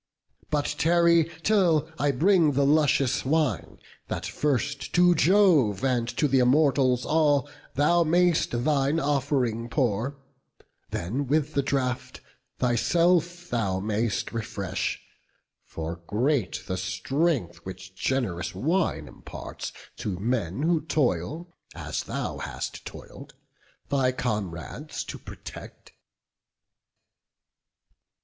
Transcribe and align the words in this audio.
But 0.49 0.65
tarry 0.79 1.29
till 1.43 1.87
I 1.99 2.09
bring 2.09 2.53
the 2.53 2.65
luscious 2.65 3.23
wine, 3.23 3.77
That 4.07 4.25
first 4.25 4.93
to 4.95 5.13
Jove, 5.13 5.83
and 5.85 6.07
to 6.17 6.27
th' 6.27 6.33
Immortals 6.33 7.05
all, 7.05 7.47
Thou 7.75 8.03
mayst 8.03 8.63
thine 8.63 8.99
off'ring 8.99 9.69
pour; 9.69 10.17
then 10.89 11.27
with 11.27 11.53
the 11.53 11.61
draught 11.61 12.19
Thyself 12.57 13.47
thou 13.51 13.79
mayst 13.79 14.31
refresh; 14.31 14.99
for 15.67 15.97
great 16.07 16.63
the 16.65 16.77
strength 16.77 17.57
Which 17.57 17.93
gen'rous 17.93 18.55
wine 18.55 19.07
imparts 19.07 19.71
to 19.97 20.17
men 20.19 20.63
who 20.63 20.81
toil, 20.81 21.53
As 21.75 22.01
thou 22.01 22.39
hast 22.39 22.85
toil'd, 22.85 23.35
thy 23.89 24.11
comrades 24.13 25.03
to 25.03 25.19
protect." 25.19 25.91